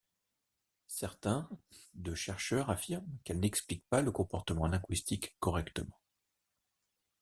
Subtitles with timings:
[0.87, 1.47] Certains
[1.93, 5.99] de chercheurs affirment qu'elle n'explique pas le comportement linguistique correctement.